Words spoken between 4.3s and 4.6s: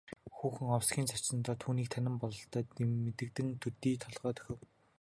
дохив.